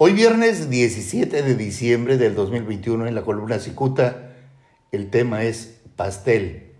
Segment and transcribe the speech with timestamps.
[0.00, 4.30] Hoy viernes 17 de diciembre del 2021 en la columna Cicuta,
[4.92, 6.70] el tema es pastel.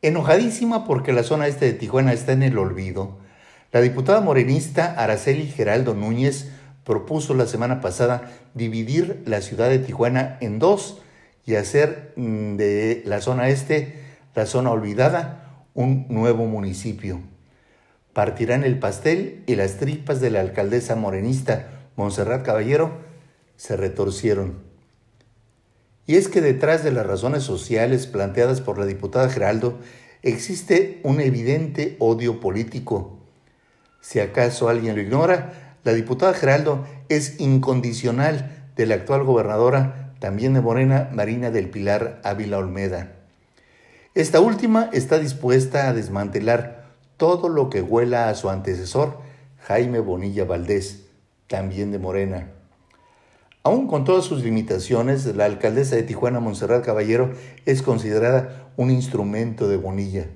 [0.00, 3.18] Enojadísima porque la zona este de Tijuana está en el olvido,
[3.72, 6.50] la diputada morenista Araceli Geraldo Núñez
[6.84, 11.02] propuso la semana pasada dividir la ciudad de Tijuana en dos
[11.44, 13.98] y hacer mm, de la zona este,
[14.36, 17.18] la zona olvidada, un nuevo municipio.
[18.12, 22.92] Partirán el pastel y las tripas de la alcaldesa morenista Montserrat Caballero
[23.56, 24.58] se retorcieron.
[26.06, 29.78] Y es que detrás de las razones sociales planteadas por la diputada Geraldo
[30.22, 33.18] existe un evidente odio político.
[34.00, 40.54] Si acaso alguien lo ignora, la diputada Geraldo es incondicional de la actual gobernadora, también
[40.54, 43.12] de Morena, Marina del Pilar Ávila Olmeda.
[44.14, 46.84] Esta última está dispuesta a desmantelar
[47.16, 49.18] todo lo que huela a su antecesor,
[49.58, 51.04] Jaime Bonilla Valdés
[51.46, 52.50] también de Morena.
[53.62, 57.32] Aún con todas sus limitaciones, la alcaldesa de Tijuana, Montserrat Caballero,
[57.64, 60.26] es considerada un instrumento de Bonilla.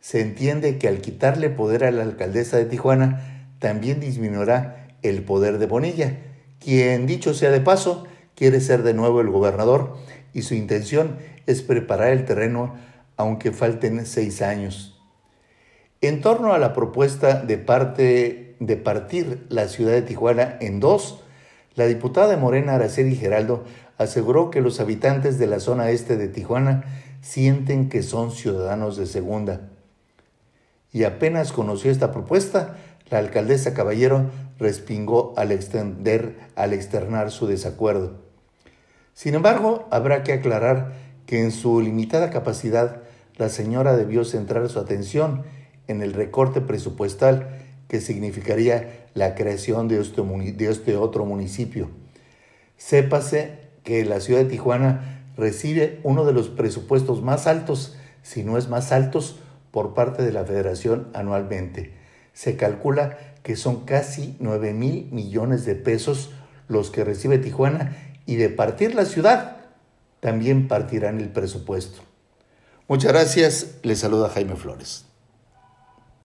[0.00, 5.58] Se entiende que al quitarle poder a la alcaldesa de Tijuana, también disminuirá el poder
[5.58, 6.18] de Bonilla,
[6.58, 9.96] quien, dicho sea de paso, quiere ser de nuevo el gobernador
[10.32, 12.74] y su intención es preparar el terreno
[13.16, 15.00] aunque falten seis años.
[16.00, 21.20] En torno a la propuesta de parte de partir la ciudad de Tijuana en dos,
[21.74, 23.64] la diputada de Morena Araceli Geraldo
[23.98, 26.84] aseguró que los habitantes de la zona este de Tijuana
[27.20, 29.70] sienten que son ciudadanos de segunda.
[30.92, 32.76] Y apenas conoció esta propuesta,
[33.10, 38.24] la alcaldesa Caballero respingó al extender, al externar su desacuerdo.
[39.14, 40.92] Sin embargo, habrá que aclarar
[41.26, 43.02] que en su limitada capacidad,
[43.36, 45.42] la señora debió centrar su atención
[45.88, 47.48] en el recorte presupuestal
[47.88, 51.90] que significaría la creación de este, de este otro municipio.
[52.76, 58.58] Sépase que la ciudad de Tijuana recibe uno de los presupuestos más altos, si no
[58.58, 59.36] es más altos,
[59.70, 61.92] por parte de la federación anualmente.
[62.32, 66.30] Se calcula que son casi 9 mil millones de pesos
[66.68, 67.96] los que recibe Tijuana
[68.26, 69.58] y de partir la ciudad
[70.20, 72.00] también partirán el presupuesto.
[72.88, 75.04] Muchas gracias, les saluda Jaime Flores.